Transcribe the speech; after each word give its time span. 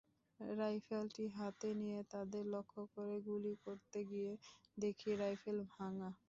রাইফেলটি 0.55 1.25
হাতে 1.37 1.69
নিয়ে 1.81 1.99
তাদের 2.13 2.43
লক্ষ্য 2.53 2.81
করে 2.95 3.15
গুলি 3.27 3.53
করতে 3.65 3.99
গিয়ে 4.11 4.31
দেখি 4.77 5.09
রাইফেল 5.21 5.57
ভাঙা। 5.73 6.09